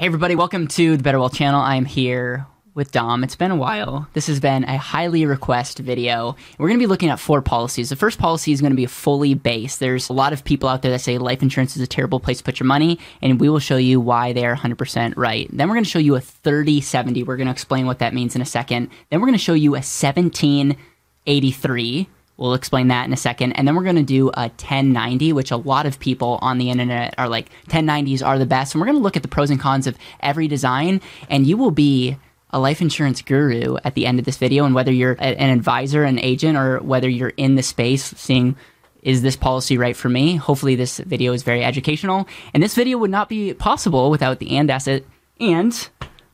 [0.00, 1.60] Hey, everybody, welcome to the Better Wealth channel.
[1.60, 3.22] I'm here with Dom.
[3.22, 4.08] It's been a while.
[4.14, 6.36] This has been a highly requested video.
[6.56, 7.90] We're going to be looking at four policies.
[7.90, 9.78] The first policy is going to be fully based.
[9.78, 12.38] There's a lot of people out there that say life insurance is a terrible place
[12.38, 15.50] to put your money, and we will show you why they are 100% right.
[15.52, 17.24] Then we're going to show you a 30 70.
[17.24, 18.88] We're going to explain what that means in a second.
[19.10, 22.08] Then we're going to show you a 1783
[22.40, 23.52] We'll explain that in a second.
[23.52, 26.70] And then we're going to do a 1090, which a lot of people on the
[26.70, 28.74] internet are like 1090s are the best.
[28.74, 31.58] And we're going to look at the pros and cons of every design, and you
[31.58, 32.16] will be
[32.48, 34.64] a life insurance guru at the end of this video.
[34.64, 38.56] And whether you're an advisor, an agent, or whether you're in the space seeing
[39.02, 40.36] is this policy right for me?
[40.36, 42.26] Hopefully, this video is very educational.
[42.52, 45.04] And this video would not be possible without the and asset
[45.38, 45.88] and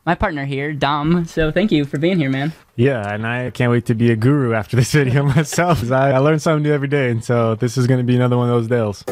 [0.06, 1.24] my partner here, Dom.
[1.24, 2.52] So thank you for being here, man.
[2.76, 5.90] Yeah, and I can't wait to be a guru after this video myself.
[5.90, 8.36] I, I learn something new every day, and so this is going to be another
[8.36, 9.04] one of those deals.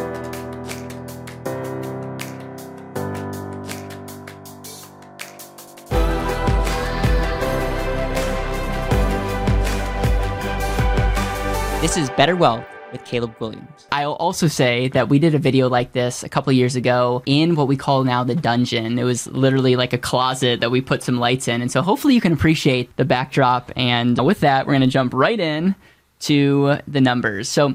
[11.83, 13.87] This is Better Wealth with Caleb Guilliams.
[13.93, 17.57] I'll also say that we did a video like this a couple years ago in
[17.57, 18.99] what we call now the dungeon.
[18.99, 21.61] It was literally like a closet that we put some lights in.
[21.61, 23.73] And so hopefully you can appreciate the backdrop.
[23.75, 25.75] And with that, we're going to jump right in
[26.21, 27.49] to the numbers.
[27.49, 27.75] So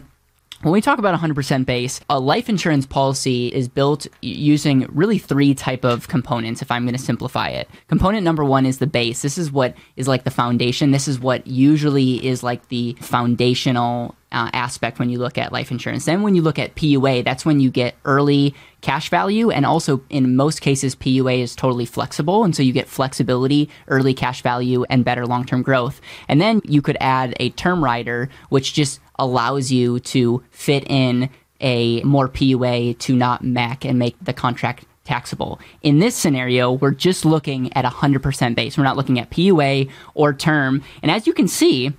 [0.62, 5.54] when we talk about 100% base, a life insurance policy is built using really three
[5.54, 7.70] type of components if I'm going to simplify it.
[7.88, 9.22] Component number 1 is the base.
[9.22, 10.92] This is what is like the foundation.
[10.92, 15.72] This is what usually is like the foundational uh, aspect when you look at life
[15.72, 16.06] insurance.
[16.06, 20.02] Then when you look at PUA, that's when you get early cash value and also
[20.10, 24.84] in most cases PUA is totally flexible and so you get flexibility, early cash value
[24.90, 26.00] and better long-term growth.
[26.28, 31.30] And then you could add a term rider which just allows you to fit in
[31.62, 35.60] a more PUA to not MEC and make the contract taxable.
[35.82, 38.78] In this scenario, we're just looking at 100% base.
[38.78, 40.84] We're not looking at PUA or term.
[41.02, 41.94] And as you can see,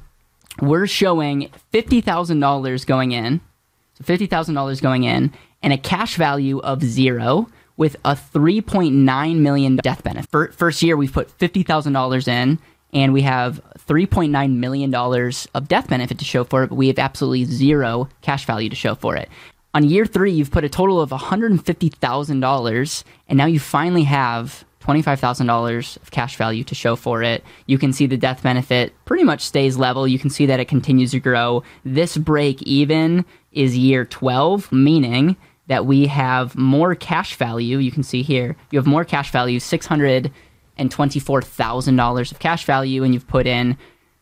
[0.60, 3.40] we're showing $50,000 going in.
[3.94, 5.32] So $50,000 going in
[5.62, 10.54] and a cash value of zero with a 3.9 million death benefit.
[10.54, 12.58] First year, we've put $50,000 in
[12.92, 16.98] and we have $3.9 million of death benefit to show for it, but we have
[16.98, 19.28] absolutely zero cash value to show for it.
[19.72, 25.96] On year three, you've put a total of $150,000, and now you finally have $25,000
[26.02, 27.44] of cash value to show for it.
[27.66, 30.08] You can see the death benefit pretty much stays level.
[30.08, 31.62] You can see that it continues to grow.
[31.84, 35.36] This break even is year 12, meaning
[35.68, 37.78] that we have more cash value.
[37.78, 39.60] You can see here, you have more cash value,
[40.78, 43.76] $624,000 of cash value, and you've put in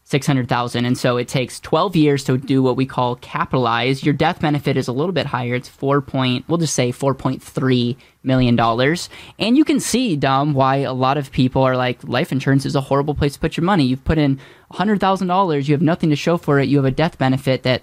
[0.09, 4.03] 600,000 and so it takes 12 years to do what we call capitalize.
[4.03, 5.54] Your death benefit is a little bit higher.
[5.54, 9.10] It's 4 point we'll just say 4.3 million dollars.
[9.38, 12.75] And you can see Dom why a lot of people are like life insurance is
[12.75, 13.84] a horrible place to put your money.
[13.84, 14.41] You've put in
[14.72, 16.70] $100,000 you have nothing to show for it.
[16.70, 17.82] You have a death benefit that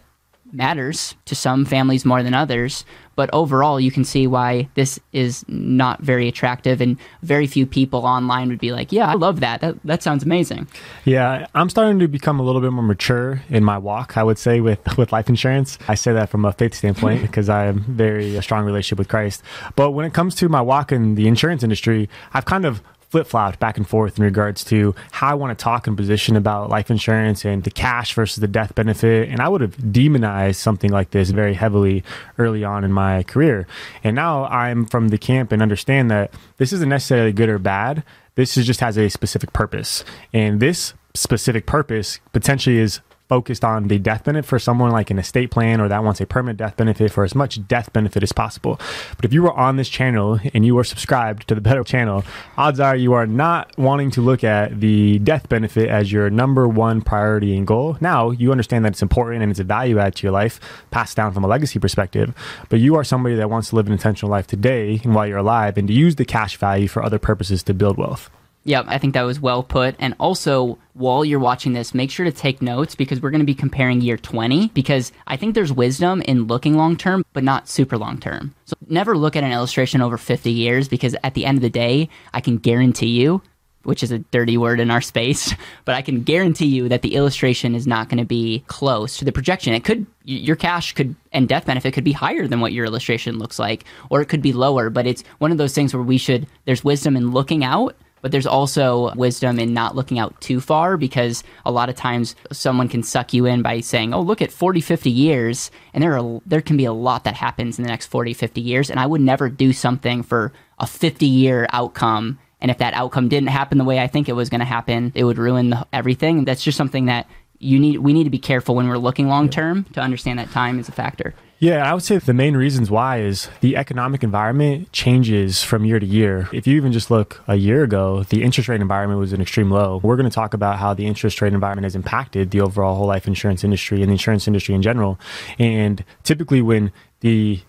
[0.51, 2.85] matters to some families more than others.
[3.15, 8.05] But overall, you can see why this is not very attractive, and very few people
[8.05, 9.61] online would be like, "Yeah, I love that.
[9.61, 10.67] That that sounds amazing."
[11.05, 14.17] Yeah, I'm starting to become a little bit more mature in my walk.
[14.17, 15.77] I would say with with life insurance.
[15.87, 19.07] I say that from a faith standpoint because I have very a strong relationship with
[19.07, 19.41] Christ.
[19.77, 22.81] But when it comes to my walk in the insurance industry, I've kind of
[23.15, 26.35] flip flopped back and forth in regards to how I want to talk and position
[26.35, 29.29] about life insurance and the cash versus the death benefit.
[29.29, 32.03] And I would have demonized something like this very heavily
[32.37, 33.67] early on in my career.
[34.03, 38.03] And now I'm from the camp and understand that this isn't necessarily good or bad.
[38.35, 40.03] This is just has a specific purpose.
[40.33, 45.17] And this specific purpose potentially is focused on the death benefit for someone like an
[45.17, 48.31] estate plan or that wants a permanent death benefit for as much death benefit as
[48.31, 48.79] possible.
[49.15, 52.23] But if you were on this channel and you are subscribed to the Better channel,
[52.57, 56.67] odds are you are not wanting to look at the death benefit as your number
[56.67, 57.97] one priority and goal.
[57.99, 60.59] Now, you understand that it's important and it's a value add to your life,
[60.91, 62.33] passed down from a legacy perspective,
[62.69, 65.39] but you are somebody that wants to live an intentional life today and while you're
[65.39, 68.29] alive and to use the cash value for other purposes to build wealth.
[68.67, 69.95] Yeah, I think that was well put.
[69.99, 73.45] And also, while you're watching this, make sure to take notes because we're going to
[73.45, 77.69] be comparing year 20 because I think there's wisdom in looking long term, but not
[77.69, 78.55] super long term.
[78.65, 81.69] So never look at an illustration over 50 years because at the end of the
[81.69, 83.43] day, I can guarantee you,
[83.83, 85.53] which is a dirty word in our space,
[85.85, 89.25] but I can guarantee you that the illustration is not going to be close to
[89.25, 89.75] the projection.
[89.75, 93.37] It could, your cash could, and death benefit could be higher than what your illustration
[93.37, 96.17] looks like, or it could be lower, but it's one of those things where we
[96.17, 100.59] should, there's wisdom in looking out but there's also wisdom in not looking out too
[100.59, 104.41] far because a lot of times someone can suck you in by saying, "Oh, look
[104.41, 107.83] at 40, 50 years." And there are there can be a lot that happens in
[107.83, 112.39] the next 40, 50 years, and I would never do something for a 50-year outcome
[112.61, 115.11] And if that outcome didn't happen the way I think it was going to happen,
[115.13, 116.45] it would ruin the, everything.
[116.45, 117.27] That's just something that
[117.65, 120.51] you need we need to be careful when we're looking long term to understand that
[120.51, 121.33] time is a factor.
[121.59, 125.99] Yeah, I would say the main reasons why is the economic environment changes from year
[125.99, 126.49] to year.
[126.51, 129.71] If you even just look a year ago, the interest rate environment was an extreme
[129.71, 130.01] low.
[130.03, 133.07] We're going to talk about how the interest rate environment has impacted the overall whole
[133.07, 135.17] life insurance industry and the insurance industry in general.
[135.57, 136.91] And typically, when
[137.21, 137.61] the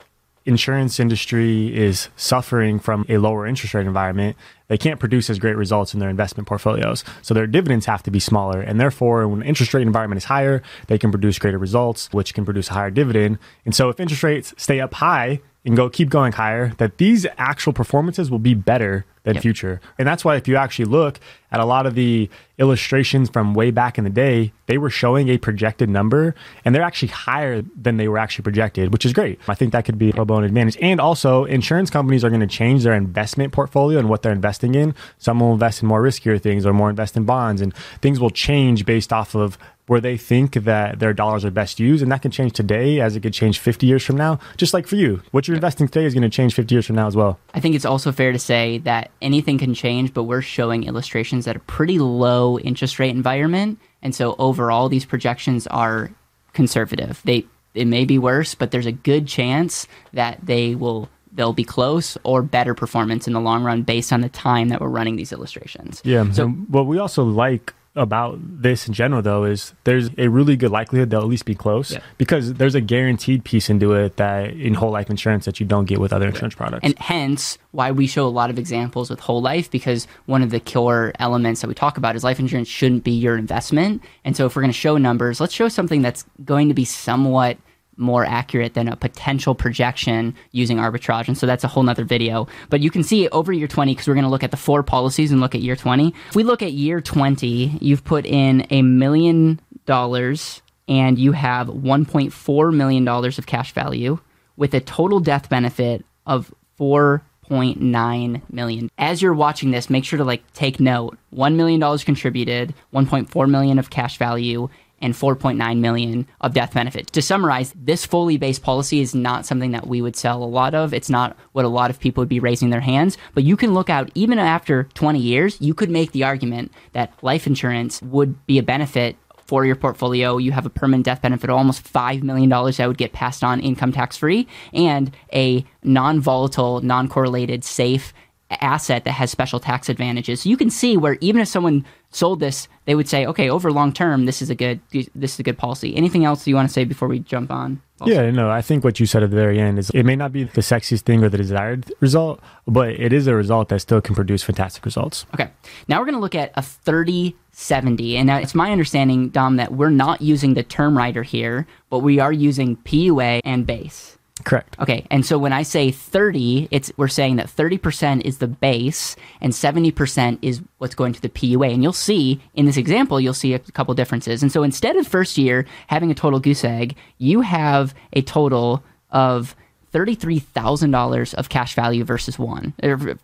[0.47, 4.37] insurance industry is suffering from a lower interest rate environment,
[4.69, 7.05] they can't produce as great results in their investment portfolios.
[7.23, 8.61] So their dividends have to be smaller.
[8.61, 12.45] And therefore, when interest rate environment is higher, they can produce greater results, which can
[12.45, 13.39] produce a higher dividend.
[13.65, 17.27] And so if interest rates stay up high and go keep going higher, that these
[17.39, 19.43] actual performances will be better than yep.
[19.43, 19.81] future.
[19.99, 21.19] And that's why if you actually look
[21.51, 25.29] at a lot of the illustrations from way back in the day, they were showing
[25.29, 29.39] a projected number and they're actually higher than they were actually projected, which is great.
[29.49, 30.77] I think that could be a pro bono advantage.
[30.81, 34.75] And also, insurance companies are going to change their investment portfolio and what they're investing
[34.75, 34.95] in.
[35.19, 38.31] Some will invest in more riskier things or more invest in bonds, and things will
[38.31, 42.03] change based off of where they think that their dollars are best used.
[42.03, 44.39] And that can change today as it could change 50 years from now.
[44.57, 46.97] Just like for you, what you're investing today is going to change 50 years from
[46.97, 47.39] now as well.
[47.55, 51.47] I think it's also fair to say that anything can change, but we're showing illustrations
[51.47, 53.79] at a pretty low interest rate environment.
[54.03, 56.11] And so overall, these projections are
[56.53, 57.21] conservative.
[57.25, 57.45] They
[57.75, 62.17] it may be worse, but there's a good chance that they will they'll be close
[62.23, 65.33] or better performance in the long run based on the time that we're running these
[65.33, 66.01] illustrations.
[66.05, 66.31] Yeah.
[66.33, 70.71] So what we also like about this in general though is there's a really good
[70.71, 72.01] likelihood they'll at least be close yeah.
[72.19, 75.87] because there's a guaranteed piece into it that in whole life insurance that you don't
[75.87, 76.85] get with other insurance products.
[76.85, 80.51] And hence why we show a lot of examples with whole life because one of
[80.51, 84.03] the core elements that we talk about is life insurance shouldn't be your investment.
[84.25, 86.85] And so if we're going to show numbers, let's show something that's going to be
[86.85, 87.57] somewhat
[87.97, 91.29] more accurate than a potential projection using arbitrage.
[91.29, 92.47] And so that's a whole nother video.
[92.69, 94.83] But you can see over year 20, because we're going to look at the four
[94.83, 96.15] policies and look at year 20.
[96.29, 101.69] If we look at year 20, you've put in a million dollars and you have
[101.69, 104.19] $1.4 million of cash value
[104.57, 108.91] with a total death benefit of 4.9 million.
[108.99, 111.19] As you're watching this, make sure to like take note.
[111.35, 114.69] $1 million contributed, 1.4 million of cash value,
[115.01, 117.09] and 4.9 million of death benefit.
[117.09, 120.75] To summarize, this fully based policy is not something that we would sell a lot
[120.75, 120.95] of.
[120.95, 123.75] It's not what a lot of people would be raising their hands, but you can
[123.75, 128.47] look out even after 20 years, you could make the argument that life insurance would
[128.47, 129.17] be a benefit
[129.47, 130.39] for your portfolio.
[130.39, 133.61] You have a permanent death benefit of almost $5 million that would get passed on
[133.61, 138.13] income tax free and a non volatile, non correlated, safe
[138.51, 140.43] asset that has special tax advantages.
[140.43, 143.73] So you can see where even if someone sold this, they would say, okay, over
[143.73, 145.97] long term, this is a good this is a good policy.
[145.97, 147.83] Anything else you want to say before we jump on?
[148.01, 148.13] Also?
[148.13, 150.31] Yeah, no, I think what you said at the very end is it may not
[150.33, 154.01] be the sexiest thing or the desired result, but it is a result that still
[154.01, 155.25] can produce fantastic results.
[155.35, 155.51] Okay,
[155.89, 158.19] now we're going to look at a 30 70.
[158.19, 162.01] And now it's my understanding, Dom, that we're not using the term rider here, but
[162.01, 164.16] we are using PUA and base.
[164.47, 164.77] Correct.
[164.79, 169.17] Okay, and so when I say 30, it's we're saying that 30% is the base
[169.41, 171.75] and 70% is what's going to the PUA.
[171.75, 174.43] And you'll see in this example, you'll see a couple differences.
[174.43, 178.85] And so instead of first year having a total goose egg, you have a total
[179.11, 179.57] of
[179.93, 182.75] $33,000 of cash value versus 1.
[182.85, 183.19] Er,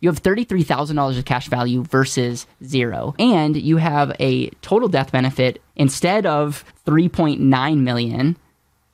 [0.00, 3.14] you have $33,000 of cash value versus 0.
[3.18, 8.36] And you have a total death benefit instead of 3.9 million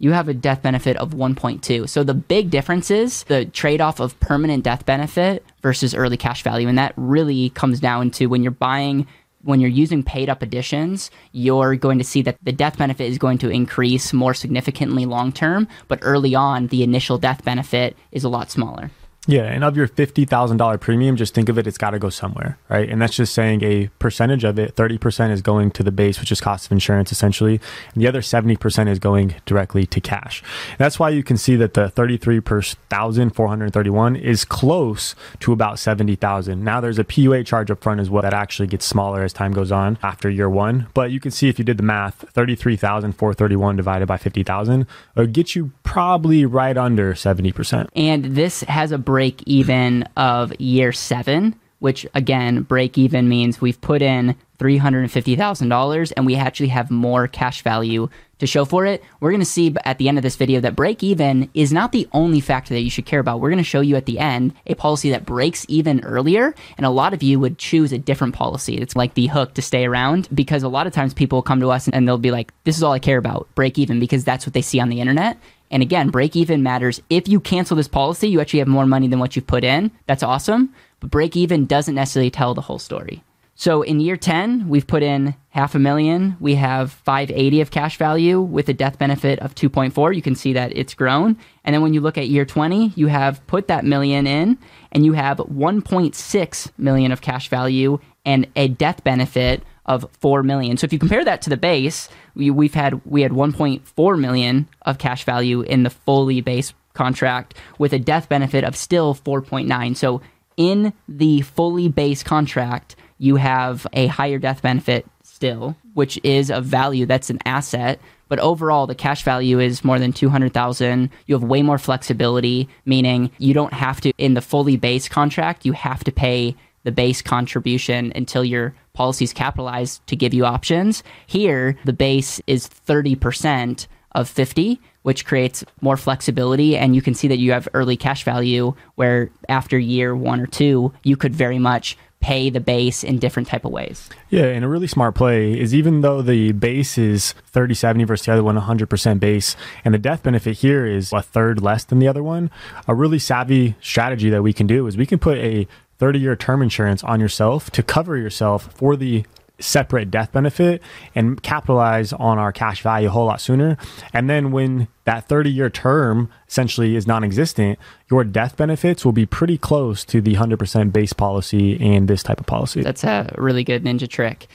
[0.04, 1.88] you have a death benefit of 1.2.
[1.88, 6.42] So the big difference is the trade off of permanent death benefit versus early cash
[6.42, 6.68] value.
[6.68, 9.06] And that really comes down to when you're buying
[9.44, 13.18] when you're using paid up additions, you're going to see that the death benefit is
[13.18, 18.24] going to increase more significantly long term, but early on, the initial death benefit is
[18.24, 18.90] a lot smaller.
[19.26, 21.98] Yeah, and of your fifty thousand dollar premium, just think of it; it's got to
[21.98, 22.88] go somewhere, right?
[22.88, 24.76] And that's just saying a percentage of it.
[24.76, 27.60] Thirty percent is going to the base, which is cost of insurance, essentially,
[27.94, 30.42] and the other seventy percent is going directly to cash.
[30.70, 33.90] And that's why you can see that the thirty three per thousand four hundred thirty
[33.90, 36.62] one is close to about seventy thousand.
[36.62, 39.52] Now there's a PUA charge up front as well that actually gets smaller as time
[39.52, 40.88] goes on after year one.
[40.92, 43.76] But you can see if you did the math, thirty three thousand four thirty one
[43.76, 47.88] divided by fifty thousand would get you probably right under seventy percent.
[47.96, 53.80] And this has a break even of year seven, which again, break even means we've
[53.80, 58.08] put in $350,000 and we actually have more cash value
[58.40, 59.04] to show for it.
[59.20, 61.92] We're going to see at the end of this video that break even is not
[61.92, 63.38] the only factor that you should care about.
[63.38, 66.84] We're going to show you at the end a policy that breaks even earlier, and
[66.84, 68.78] a lot of you would choose a different policy.
[68.78, 71.70] It's like the hook to stay around because a lot of times people come to
[71.70, 74.44] us and they'll be like, This is all I care about, break even, because that's
[74.44, 75.38] what they see on the internet.
[75.74, 77.02] And again, break even matters.
[77.10, 79.90] If you cancel this policy, you actually have more money than what you've put in.
[80.06, 80.72] That's awesome.
[81.00, 83.24] But break even doesn't necessarily tell the whole story.
[83.56, 86.36] So in year 10, we've put in half a million.
[86.38, 90.14] We have 580 of cash value with a death benefit of 2.4.
[90.14, 91.36] You can see that it's grown.
[91.64, 94.56] And then when you look at year 20, you have put that million in
[94.92, 100.76] and you have 1.6 million of cash value and a death benefit of 4 million.
[100.76, 104.68] So if you compare that to the base, we, we've had we had 1.4 million
[104.82, 109.96] of cash value in the fully base contract with a death benefit of still 4.9.
[109.96, 110.22] So
[110.56, 116.60] in the fully base contract, you have a higher death benefit still, which is a
[116.60, 118.00] value that's an asset.
[118.28, 121.10] But overall, the cash value is more than 200,000.
[121.26, 125.66] You have way more flexibility, meaning you don't have to, in the fully base contract,
[125.66, 130.44] you have to pay the base contribution until your policy is capitalized to give you
[130.44, 131.02] options.
[131.26, 136.76] Here, the base is 30% of 50, which creates more flexibility.
[136.76, 140.46] And you can see that you have early cash value where after year one or
[140.46, 144.08] two, you could very much pay the base in different type of ways.
[144.30, 148.24] Yeah, and a really smart play is even though the base is 30 70 versus
[148.24, 151.98] the other one 100% base and the death benefit here is a third less than
[151.98, 152.50] the other one,
[152.88, 155.68] a really savvy strategy that we can do is we can put a
[156.04, 159.24] 30 year term insurance on yourself to cover yourself for the
[159.58, 160.82] separate death benefit
[161.14, 163.78] and capitalize on our cash value a whole lot sooner.
[164.12, 167.78] And then when that 30 year term essentially is non existent,
[168.10, 172.38] your death benefits will be pretty close to the 100% base policy and this type
[172.38, 172.82] of policy.
[172.82, 174.46] That's a really good ninja trick.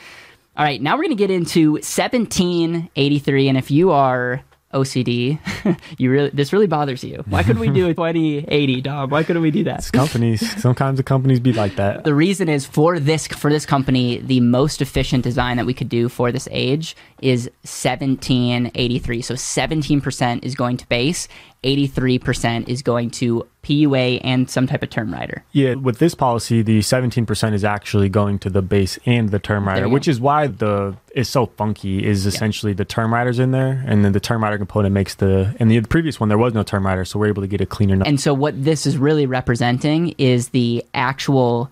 [0.56, 3.48] All right, now we're going to get into 1783.
[3.48, 5.40] And if you are OCD,
[5.98, 7.24] you really this really bothers you.
[7.28, 9.10] Why couldn't we do a 2080, Dom?
[9.10, 9.80] Why couldn't we do that?
[9.80, 12.04] It's companies, sometimes the companies be like that.
[12.04, 15.90] The reason is for this for this company, the most efficient design that we could
[15.90, 19.22] do for this age is 1783.
[19.22, 21.28] So 17% is going to base
[21.63, 25.44] 83% is going to PUA and some type of term rider.
[25.51, 29.68] Yeah, with this policy, the 17% is actually going to the base and the term
[29.68, 32.78] rider, which is why the is so funky is essentially yeah.
[32.78, 35.82] the term riders in there and then the term rider component makes the and the
[35.82, 38.08] previous one there was no term rider so we're able to get a cleaner number.
[38.08, 41.70] And so what this is really representing is the actual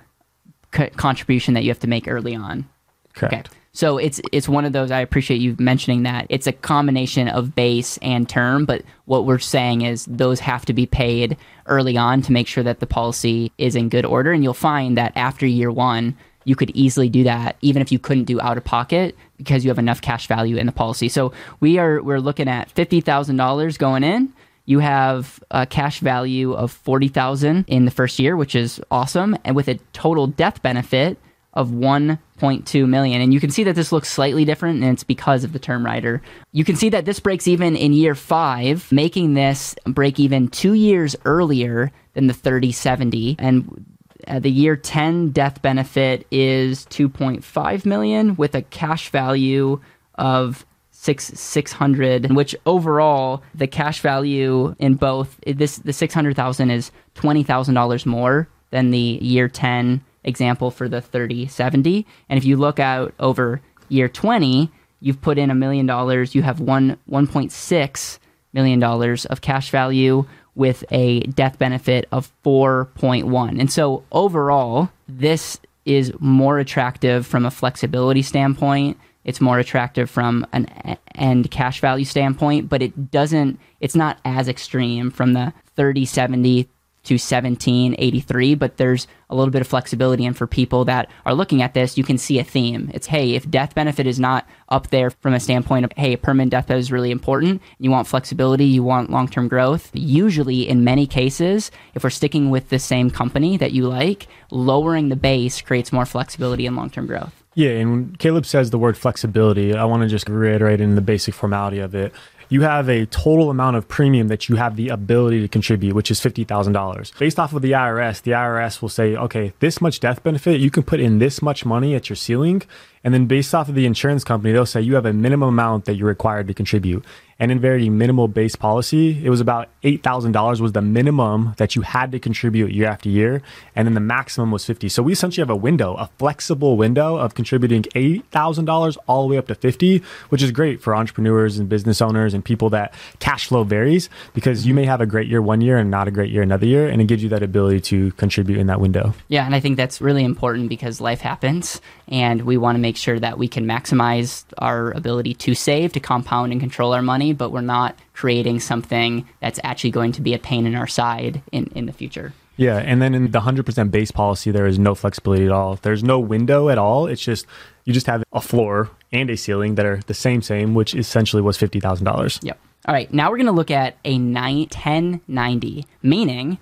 [0.72, 2.67] co- contribution that you have to make early on.
[3.13, 3.34] Correct.
[3.34, 3.58] Okay.
[3.77, 4.89] So it's it's one of those.
[4.89, 6.25] I appreciate you mentioning that.
[6.29, 10.74] It's a combination of base and term, but what we're saying is those have to
[10.74, 14.31] be paid early on to make sure that the policy is in good order.
[14.31, 18.00] And you'll find that after year one, you could easily do that, even if you
[18.00, 21.07] couldn't do out of pocket, because you have enough cash value in the policy.
[21.07, 24.34] So we are we're looking at fifty thousand dollars going in
[24.65, 29.38] you have a cash value of 40,000 in the first year, which is awesome.
[29.46, 31.17] And with a total death benefit
[31.58, 33.20] of 1.2 million.
[33.20, 35.84] And you can see that this looks slightly different, and it's because of the term
[35.84, 36.22] rider.
[36.52, 40.74] You can see that this breaks even in year five, making this break even two
[40.74, 43.38] years earlier than the 3070.
[43.40, 43.86] And
[44.28, 49.82] uh, the year 10 death benefit is 2.5 million with a cash value
[50.14, 56.36] of six six hundred, which overall the cash value in both this the six hundred
[56.36, 62.05] thousand is twenty thousand dollars more than the year ten example for the 3070.
[62.29, 64.69] And if you look out over year 20,
[65.00, 68.19] you've put in a million dollars, you have one 1.6
[68.53, 73.60] million dollars of cash value with a death benefit of 4.1.
[73.60, 78.98] And so overall, this is more attractive from a flexibility standpoint.
[79.24, 80.67] It's more attractive from an
[81.15, 86.67] end cash value standpoint, but it doesn't it's not as extreme from the 3070
[87.08, 90.26] to 1783, but there's a little bit of flexibility.
[90.26, 92.90] And for people that are looking at this, you can see a theme.
[92.94, 96.52] It's, hey, if death benefit is not up there from a standpoint of, hey, permanent
[96.52, 99.90] death is really important, you want flexibility, you want long term growth.
[99.94, 105.10] Usually, in many cases, if we're sticking with the same company that you like, lowering
[105.10, 107.44] the base creates more flexibility and long term growth.
[107.54, 111.02] Yeah, and when Caleb says the word flexibility, I want to just reiterate in the
[111.02, 112.14] basic formality of it
[112.50, 116.12] you have a total amount of premium that you have the ability to contribute, which
[116.12, 117.18] is $50,000.
[117.20, 120.72] Based off of the IRS, the IRS will say, okay, this much death benefit, you
[120.72, 122.63] can put in this much money at your ceiling.
[123.08, 125.86] And then based off of the insurance company, they'll say you have a minimum amount
[125.86, 127.06] that you're required to contribute
[127.40, 131.84] and in very minimal base policy, it was about $8,000 was the minimum that you
[131.84, 133.42] had to contribute year after year.
[133.76, 134.90] And then the maximum was 50.
[134.90, 139.38] So we essentially have a window, a flexible window of contributing $8,000 all the way
[139.38, 143.48] up to 50, which is great for entrepreneurs and business owners and people that cash
[143.48, 146.32] flow varies because you may have a great year one year and not a great
[146.32, 146.88] year another year.
[146.88, 149.14] And it gives you that ability to contribute in that window.
[149.28, 149.46] Yeah.
[149.46, 153.20] And I think that's really important because life happens and we want to make sure
[153.20, 157.51] that we can maximize our ability to save, to compound and control our money, but
[157.51, 161.72] we're not creating something that's actually going to be a pain in our side in,
[161.75, 162.34] in the future.
[162.58, 165.75] Yeah, and then in the 100% base policy, there is no flexibility at all.
[165.75, 167.06] There's no window at all.
[167.06, 167.46] It's just
[167.86, 171.42] you just have a floor and a ceiling that are the same same, which essentially
[171.42, 172.39] was fifty thousand dollars.
[172.42, 172.60] Yep.
[172.88, 176.58] All right, now we're going to look at a 9, 1090, meaning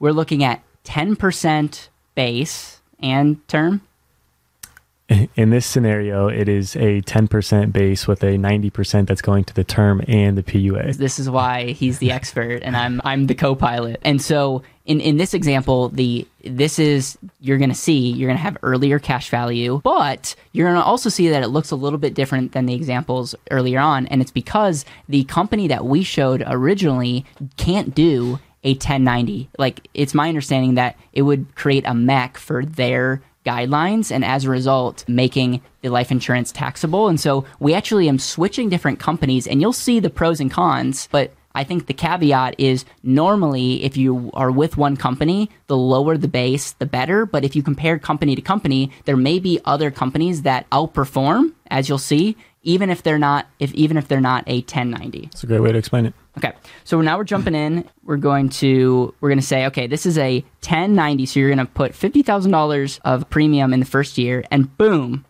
[0.00, 3.82] we're looking at 10% base and term.
[5.36, 9.64] In this scenario, it is a 10% base with a 90% that's going to the
[9.64, 10.96] term and the PUA.
[10.96, 14.00] This is why he's the expert and I'm I'm the co-pilot.
[14.02, 18.36] And so in, in this example, the this is you're going to see you're going
[18.36, 21.76] to have earlier cash value, but you're going to also see that it looks a
[21.76, 26.02] little bit different than the examples earlier on, and it's because the company that we
[26.02, 27.24] showed originally
[27.56, 29.50] can't do a 1090.
[29.58, 34.44] Like it's my understanding that it would create a MEC for their guidelines and as
[34.44, 39.46] a result making the life insurance taxable and so we actually am switching different companies
[39.46, 43.96] and you'll see the pros and cons but I think the caveat is normally if
[43.96, 47.26] you are with one company, the lower the base, the better.
[47.26, 51.88] But if you compare company to company, there may be other companies that outperform, as
[51.88, 55.26] you'll see, even if they're not if even if they're not a 1090.
[55.26, 56.14] That's a great way to explain it.
[56.36, 56.52] Okay.
[56.84, 57.88] So now we're jumping in.
[58.04, 61.26] We're going to we're going to say, okay, this is a 1090.
[61.26, 64.76] So you're going to put fifty thousand dollars of premium in the first year, and
[64.76, 65.24] boom,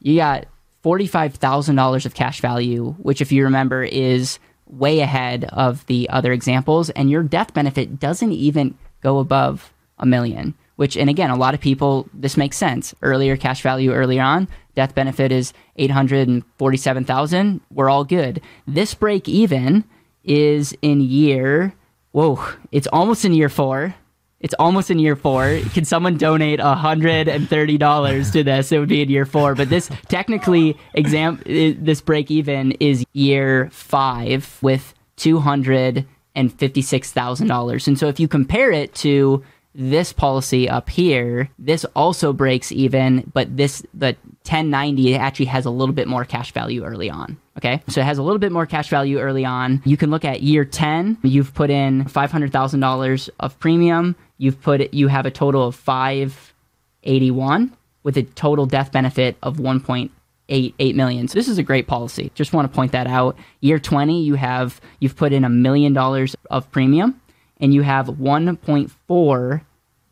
[0.00, 0.46] you got
[0.82, 5.84] forty five thousand dollars of cash value, which, if you remember, is way ahead of
[5.86, 6.88] the other examples.
[6.90, 10.54] And your death benefit doesn't even go above a million.
[10.82, 12.92] Which, and again, a lot of people, this makes sense.
[13.02, 17.60] Earlier cash value earlier on, death benefit is 847,000.
[17.70, 18.40] We're all good.
[18.66, 19.84] This break even
[20.24, 21.72] is in year,
[22.10, 23.94] whoa, it's almost in year four.
[24.40, 25.60] It's almost in year four.
[25.72, 28.72] Can someone donate $130 to this?
[28.72, 29.54] It would be in year four.
[29.54, 37.86] But this technically exam this break even is year five with $256,000.
[37.86, 43.30] And so if you compare it to this policy up here, this also breaks even,
[43.32, 47.38] but this the 1090 actually has a little bit more cash value early on.
[47.56, 49.82] Okay, so it has a little bit more cash value early on.
[49.84, 51.18] You can look at year 10.
[51.22, 54.16] You've put in $500,000 of premium.
[54.38, 54.92] You've put.
[54.92, 61.28] You have a total of 581 with a total death benefit of 1.88 million.
[61.28, 62.32] So this is a great policy.
[62.34, 63.36] Just want to point that out.
[63.60, 67.20] Year 20, you have you've put in a million dollars of premium
[67.62, 69.60] and you have 1.4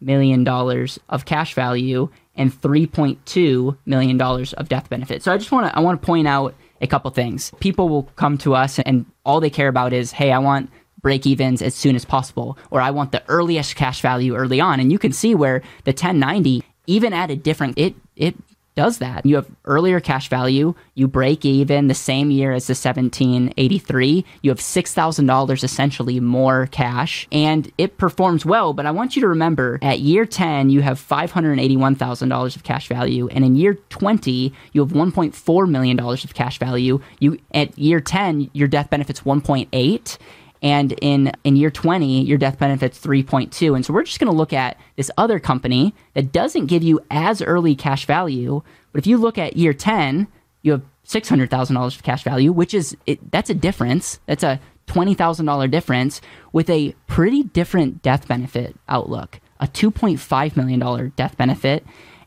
[0.00, 5.22] million dollars of cash value and 3.2 million dollars of death benefit.
[5.22, 7.52] So I just want to I want to point out a couple things.
[7.60, 10.70] People will come to us and all they care about is, "Hey, I want
[11.02, 14.80] break evens as soon as possible or I want the earliest cash value early on."
[14.80, 18.36] And you can see where the 1090 even at a different it it
[18.80, 19.26] does that.
[19.26, 24.50] You have earlier cash value, you break even the same year as the 1783, you
[24.50, 28.72] have $6,000 essentially more cash, and it performs well.
[28.72, 33.28] But I want you to remember at year 10, you have $581,000 of cash value,
[33.28, 37.02] and in year 20, you have $1.4 million of cash value.
[37.18, 40.16] You At year 10, your death benefit's 1.8
[40.62, 44.36] and in in year 20 your death benefit's 3.2 and so we're just going to
[44.36, 49.06] look at this other company that doesn't give you as early cash value but if
[49.06, 50.28] you look at year 10
[50.62, 54.20] you have $600,000 of cash value which is it, that's a difference.
[54.26, 56.20] That's a $20,000 difference
[56.52, 61.84] with a pretty different death benefit outlook a $2.5 million death benefit.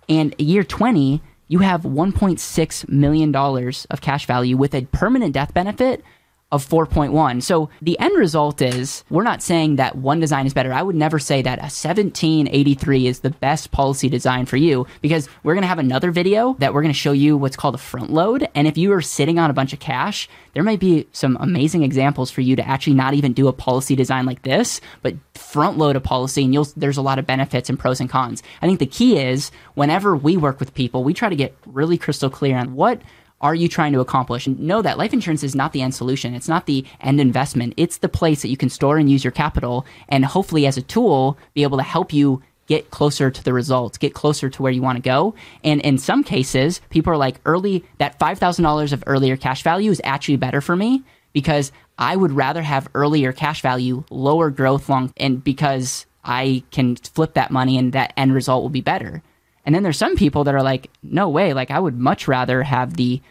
[0.07, 6.03] And year 20 you have $1.6 million of cash value with a permanent death benefit
[6.53, 7.41] of 4.1.
[7.41, 10.71] So the end result is we're not saying that one design is better.
[10.71, 15.27] I would never say that a 1783 is the best policy design for you because
[15.41, 17.79] we're going to have another video that we're going to show you what's called a
[17.79, 18.47] front load.
[18.53, 21.81] And if you are sitting on a bunch of cash, there might be some amazing
[21.81, 25.79] examples for you to actually not even do a policy design like this, but front
[25.79, 28.43] load a policy and you'll there's a lot of benefits and pros and cons.
[28.61, 31.97] I think the key is whenever we work with people, we try to get really
[31.97, 33.01] crystal clear on what
[33.43, 34.47] are you trying to accomplish?
[34.47, 36.33] And know that life insurance is not the end solution.
[36.33, 37.73] It's not the end investment.
[37.75, 40.81] It's the place that you can store and use your capital and hopefully as a
[40.81, 44.71] tool be able to help you get closer to the results, get closer to where
[44.71, 45.35] you want to go.
[45.65, 50.01] And in some cases, people are like early that $5,000 of earlier cash value is
[50.05, 51.03] actually better for me
[51.33, 56.95] because I would rather have earlier cash value, lower growth long and because I can
[56.95, 59.21] flip that money and that end result will be better.
[59.65, 62.63] And then there's some people that are like, no way, like I would much rather
[62.63, 63.21] have the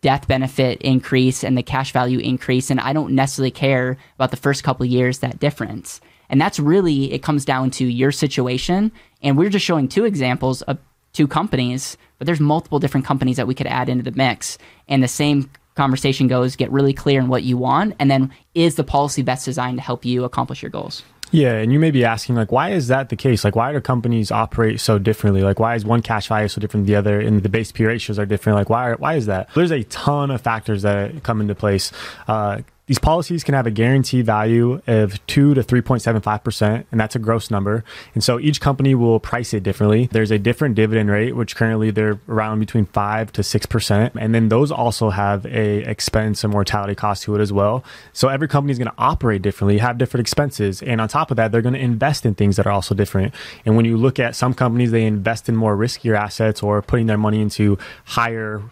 [0.00, 2.70] death benefit increase and the cash value increase.
[2.70, 6.00] And I don't necessarily care about the first couple years, that difference.
[6.28, 8.92] And that's really, it comes down to your situation.
[9.22, 10.78] And we're just showing two examples of
[11.12, 14.58] two companies, but there's multiple different companies that we could add into the mix.
[14.88, 17.94] And the same conversation goes get really clear on what you want.
[17.98, 21.02] And then is the policy best designed to help you accomplish your goals?
[21.32, 23.44] Yeah, and you may be asking, like, why is that the case?
[23.44, 25.42] Like, why do companies operate so differently?
[25.42, 27.84] Like, why is one cash value so different than the other, and the base P
[27.84, 28.56] ratios are different?
[28.56, 28.92] Like, why?
[28.94, 29.48] Why is that?
[29.54, 31.90] There's a ton of factors that come into place.
[32.28, 37.18] Uh, these policies can have a guarantee value of 2 to 3.75%, and that's a
[37.18, 37.82] gross number.
[38.14, 40.08] And so each company will price it differently.
[40.12, 44.12] There's a different dividend rate, which currently they're around between 5 to 6%.
[44.16, 47.82] And then those also have a expense and mortality cost to it as well.
[48.12, 50.80] So every company is going to operate differently, have different expenses.
[50.80, 53.34] And on top of that, they're going to invest in things that are also different.
[53.64, 57.06] And when you look at some companies, they invest in more riskier assets or putting
[57.06, 58.62] their money into higher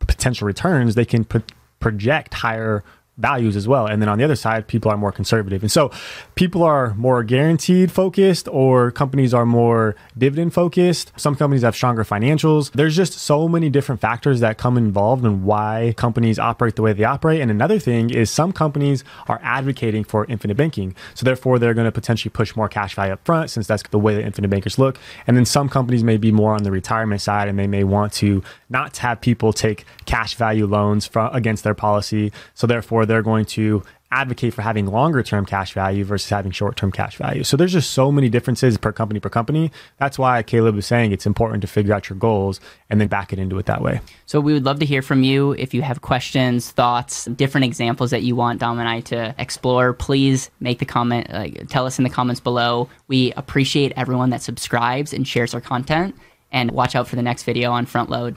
[0.00, 2.84] potential returns, they can put project higher
[3.22, 3.86] values as well.
[3.86, 5.62] And then on the other side, people are more conservative.
[5.62, 5.90] And so
[6.34, 11.12] people are more guaranteed focused or companies are more dividend focused.
[11.16, 12.72] Some companies have stronger financials.
[12.72, 16.92] There's just so many different factors that come involved in why companies operate the way
[16.92, 17.40] they operate.
[17.40, 20.94] And another thing is some companies are advocating for infinite banking.
[21.14, 23.98] So therefore they're going to potentially push more cash value up front since that's the
[23.98, 24.98] way that infinite bankers look.
[25.26, 28.12] And then some companies may be more on the retirement side and they may want
[28.14, 32.32] to not have people take cash value loans from against their policy.
[32.54, 36.76] So therefore they're going to advocate for having longer term cash value versus having short
[36.76, 37.44] term cash value.
[37.44, 39.70] So there's just so many differences per company per company.
[39.98, 43.34] That's why Caleb was saying it's important to figure out your goals and then back
[43.34, 44.00] it into it that way.
[44.24, 45.52] So we would love to hear from you.
[45.52, 49.92] If you have questions, thoughts, different examples that you want Dom and I to explore,
[49.92, 52.88] please make the comment, like, tell us in the comments below.
[53.08, 56.14] We appreciate everyone that subscribes and shares our content.
[56.50, 58.36] And watch out for the next video on Front Load.